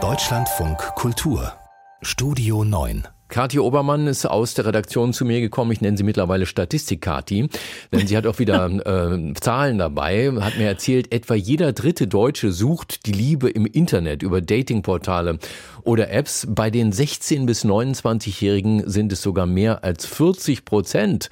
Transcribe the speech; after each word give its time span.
Deutschlandfunk 0.00 0.78
Kultur 0.94 1.52
Studio 2.00 2.62
9 2.62 3.08
Kathi 3.26 3.58
Obermann 3.58 4.06
ist 4.06 4.24
aus 4.24 4.54
der 4.54 4.66
Redaktion 4.66 5.12
zu 5.12 5.24
mir 5.24 5.40
gekommen. 5.40 5.72
Ich 5.72 5.80
nenne 5.80 5.96
sie 5.96 6.04
mittlerweile 6.04 6.46
Statistik-Kathi, 6.46 7.48
denn 7.92 8.06
sie 8.06 8.16
hat 8.16 8.28
auch 8.28 8.38
wieder 8.38 8.66
äh, 9.10 9.34
Zahlen 9.34 9.78
dabei. 9.78 10.30
Hat 10.40 10.58
mir 10.58 10.68
erzählt, 10.68 11.12
etwa 11.12 11.34
jeder 11.34 11.72
dritte 11.72 12.06
Deutsche 12.06 12.52
sucht 12.52 13.06
die 13.06 13.12
Liebe 13.12 13.50
im 13.50 13.66
Internet 13.66 14.22
über 14.22 14.40
Datingportale 14.40 15.40
oder 15.82 16.12
Apps. 16.12 16.46
Bei 16.48 16.70
den 16.70 16.92
16- 16.92 17.46
bis 17.46 17.64
29-Jährigen 17.64 18.88
sind 18.88 19.10
es 19.10 19.22
sogar 19.22 19.46
mehr 19.46 19.82
als 19.82 20.06
40 20.06 20.64
Prozent. 20.64 21.30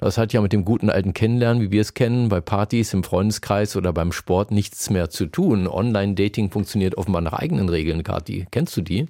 Das 0.00 0.16
hat 0.16 0.32
ja 0.32 0.40
mit 0.40 0.54
dem 0.54 0.64
guten 0.64 0.88
alten 0.88 1.12
Kennenlernen, 1.12 1.62
wie 1.62 1.70
wir 1.70 1.82
es 1.82 1.92
kennen, 1.92 2.30
bei 2.30 2.40
Partys, 2.40 2.94
im 2.94 3.04
Freundeskreis 3.04 3.76
oder 3.76 3.92
beim 3.92 4.12
Sport 4.12 4.50
nichts 4.50 4.88
mehr 4.88 5.10
zu 5.10 5.26
tun. 5.26 5.68
Online-Dating 5.68 6.50
funktioniert 6.50 6.96
offenbar 6.96 7.20
nach 7.20 7.34
eigenen 7.34 7.68
Regeln, 7.68 8.02
Kathi. 8.02 8.46
Kennst 8.50 8.76
du 8.78 8.80
die? 8.80 9.06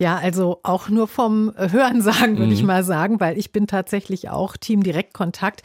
Ja, 0.00 0.16
also 0.16 0.60
auch 0.62 0.88
nur 0.88 1.08
vom 1.08 1.52
Hörensagen 1.56 2.38
würde 2.38 2.46
mhm. 2.46 2.52
ich 2.52 2.62
mal 2.62 2.84
sagen, 2.84 3.18
weil 3.18 3.36
ich 3.36 3.50
bin 3.50 3.66
tatsächlich 3.66 4.30
auch 4.30 4.56
Team 4.56 4.84
Direktkontakt. 4.84 5.62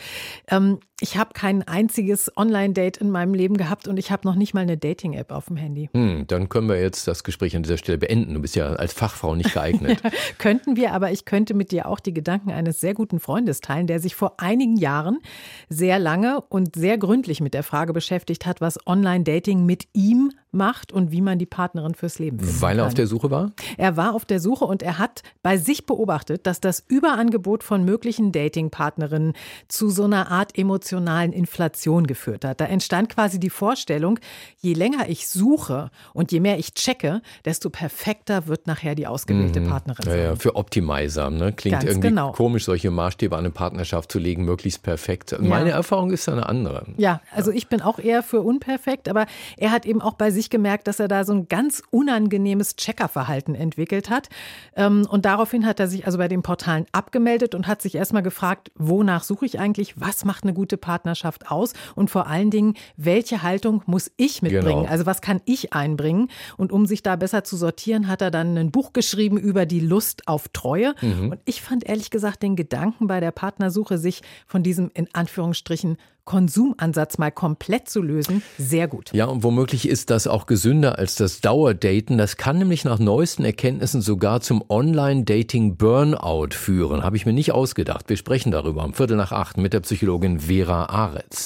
Ähm, 0.47 0.79
ich 1.01 1.17
habe 1.17 1.33
kein 1.33 1.61
einziges 1.67 2.31
Online-Date 2.35 2.97
in 2.97 3.11
meinem 3.11 3.35
Leben 3.35 3.57
gehabt 3.57 3.87
und 3.87 3.97
ich 3.97 4.09
habe 4.09 4.27
noch 4.27 4.33
nicht 4.33 4.55
mal 4.55 4.61
eine 4.61 4.77
Dating-App 4.77 5.31
auf 5.31 5.47
dem 5.47 5.57
Handy. 5.57 5.89
Hm, 5.93 6.25
dann 6.27 6.49
können 6.49 6.67
wir 6.67 6.81
jetzt 6.81 7.07
das 7.07 7.23
Gespräch 7.23 7.55
an 7.55 7.61
dieser 7.61 7.77
Stelle 7.77 7.99
beenden. 7.99 8.33
Du 8.33 8.41
bist 8.41 8.55
ja 8.55 8.67
als 8.73 8.93
Fachfrau 8.93 9.35
nicht 9.35 9.53
geeignet. 9.53 10.01
Könnten 10.39 10.77
wir, 10.77 10.93
aber 10.93 11.11
ich 11.11 11.25
könnte 11.25 11.53
mit 11.53 11.71
dir 11.71 11.87
auch 11.87 11.99
die 11.99 12.13
Gedanken 12.13 12.51
eines 12.51 12.79
sehr 12.79 12.95
guten 12.95 13.19
Freundes 13.19 13.61
teilen, 13.61 13.85
der 13.85 13.99
sich 13.99 14.15
vor 14.15 14.39
einigen 14.39 14.77
Jahren 14.77 15.19
sehr 15.69 15.99
lange 15.99 16.41
und 16.49 16.75
sehr 16.75 16.97
gründlich 16.97 17.39
mit 17.39 17.53
der 17.53 17.63
Frage 17.63 17.93
beschäftigt 17.93 18.45
hat, 18.47 18.61
was 18.61 18.79
Online-Dating 18.87 19.65
mit 19.65 19.87
ihm 19.93 20.31
macht 20.53 20.91
und 20.91 21.11
wie 21.11 21.21
man 21.21 21.39
die 21.39 21.45
Partnerin 21.45 21.95
fürs 21.95 22.19
Leben 22.19 22.39
findet. 22.39 22.61
Weil 22.61 22.79
er 22.79 22.87
auf 22.87 22.93
der 22.93 23.07
Suche 23.07 23.31
war? 23.31 23.51
Er 23.77 23.97
war 23.97 24.13
auf 24.13 24.25
der 24.25 24.39
Suche 24.39 24.65
und 24.65 24.83
er 24.83 24.99
hat 24.99 25.23
bei 25.41 25.57
sich 25.57 25.85
beobachtet, 25.85 26.45
dass 26.47 26.61
das 26.61 26.83
Überangebot 26.87 27.63
von 27.63 27.83
möglichen 27.83 28.31
Dating-Partnerinnen 28.31 29.33
zu 29.67 29.89
so 29.89 30.03
einer 30.03 30.31
Art 30.31 30.57
emotionalen 30.57 30.93
emotionalen 30.93 31.33
Inflation 31.33 32.07
geführt 32.07 32.45
hat. 32.45 32.61
Da 32.61 32.65
entstand 32.65 33.09
quasi 33.09 33.39
die 33.39 33.49
Vorstellung, 33.49 34.19
je 34.59 34.73
länger 34.73 35.09
ich 35.09 35.27
suche 35.27 35.91
und 36.13 36.31
je 36.31 36.39
mehr 36.39 36.57
ich 36.57 36.73
checke, 36.73 37.21
desto 37.45 37.69
perfekter 37.69 38.47
wird 38.47 38.67
nachher 38.67 38.95
die 38.95 39.07
ausgewählte 39.07 39.59
mhm. 39.59 39.69
Partnerin 39.69 40.05
sein. 40.05 40.17
Ja, 40.17 40.23
ja, 40.23 40.35
für 40.35 40.55
Optimizer. 40.55 41.29
Ne? 41.29 41.53
Klingt 41.53 41.79
Ganz 41.79 41.85
irgendwie 41.85 42.09
genau. 42.09 42.31
komisch, 42.31 42.65
solche 42.65 42.91
Maßstäbe 42.91 43.35
an 43.35 43.45
eine 43.45 43.51
Partnerschaft 43.51 44.11
zu 44.11 44.19
legen, 44.19 44.45
möglichst 44.45 44.83
perfekt. 44.83 45.31
Ja. 45.31 45.39
Meine 45.39 45.71
Erfahrung 45.71 46.11
ist 46.11 46.27
eine 46.29 46.47
andere. 46.47 46.85
Ja, 46.97 47.21
also 47.31 47.51
ich 47.51 47.67
bin 47.67 47.81
auch 47.81 47.99
eher 47.99 48.23
für 48.23 48.41
unperfekt, 48.41 49.07
aber 49.09 49.25
er 49.57 49.71
hat 49.71 49.85
eben 49.85 50.01
auch 50.01 50.13
bei 50.13 50.31
sich 50.31 50.42
gemerkt, 50.49 50.87
dass 50.87 50.99
er 50.99 51.07
da 51.07 51.23
so 51.23 51.33
ein 51.33 51.47
ganz 51.47 51.81
unangenehmes 51.89 52.75
Checkerverhalten 52.75 53.55
entwickelt 53.55 54.09
hat. 54.09 54.29
Ähm, 54.75 55.07
und 55.09 55.25
daraufhin 55.25 55.65
hat 55.65 55.79
er 55.79 55.87
sich 55.87 56.05
also 56.05 56.17
bei 56.17 56.27
den 56.27 56.41
Portalen 56.41 56.85
abgemeldet 56.91 57.55
und 57.55 57.67
hat 57.67 57.81
sich 57.81 57.95
erstmal 57.95 58.23
gefragt, 58.23 58.71
wonach 58.75 59.23
suche 59.23 59.45
ich 59.45 59.59
eigentlich? 59.59 59.99
Was 59.99 60.25
macht 60.25 60.43
eine 60.43 60.53
gute 60.53 60.77
Partnerschaft 60.77 61.51
aus? 61.51 61.73
Und 61.95 62.09
vor 62.09 62.27
allen 62.27 62.51
Dingen, 62.51 62.75
welche 62.97 63.43
Haltung 63.43 63.83
muss 63.85 64.11
ich 64.17 64.41
mitbringen? 64.41 64.81
Genau. 64.81 64.91
Also 64.91 65.05
was 65.05 65.21
kann 65.21 65.41
ich 65.45 65.73
einbringen? 65.73 66.29
Und 66.57 66.71
um 66.71 66.85
sich 66.85 67.03
da 67.03 67.15
besser 67.15 67.43
zu 67.43 67.57
sortieren, 67.57 68.07
hat 68.07 68.21
er 68.21 68.31
dann 68.31 68.57
ein 68.57 68.71
Buch 68.71 68.93
geschrieben 68.93 69.37
über 69.37 69.65
die 69.65 69.79
Lust 69.79 70.27
auf 70.27 70.47
Treue. 70.49 70.95
Mhm. 71.01 71.31
Und 71.31 71.39
ich 71.45 71.61
fand 71.61 71.85
ehrlich 71.85 72.09
gesagt 72.09 72.43
den 72.43 72.55
Gedanken 72.55 73.07
bei 73.07 73.19
der 73.19 73.31
Partnersuche, 73.31 73.97
sich 73.97 74.21
von 74.47 74.63
diesem 74.63 74.91
in 74.93 75.07
Anführungsstrichen 75.13 75.97
Konsumansatz 76.25 77.17
mal 77.17 77.31
komplett 77.31 77.89
zu 77.89 78.01
lösen, 78.01 78.43
sehr 78.57 78.87
gut. 78.87 79.11
Ja, 79.13 79.25
und 79.25 79.43
womöglich 79.43 79.87
ist 79.87 80.09
das 80.09 80.27
auch 80.33 80.45
gesünder 80.47 80.97
als 80.97 81.15
das 81.15 81.39
Dauerdaten. 81.39 82.17
Das 82.17 82.35
kann 82.37 82.57
nämlich 82.57 82.83
nach 82.83 82.99
neuesten 82.99 83.45
Erkenntnissen 83.45 84.01
sogar 84.01 84.41
zum 84.41 84.63
Online-Dating-Burnout 84.67 86.49
führen. 86.51 87.03
Habe 87.03 87.15
ich 87.15 87.25
mir 87.25 87.33
nicht 87.33 87.51
ausgedacht. 87.51 88.09
Wir 88.09 88.17
sprechen 88.17 88.51
darüber 88.51 88.83
am 88.83 88.93
Viertel 88.93 89.15
nach 89.15 89.31
acht 89.31 89.57
mit 89.57 89.73
der 89.73 89.81
Psychologin 89.81 90.39
Vera 90.39 90.85
Aretz. 90.87 91.45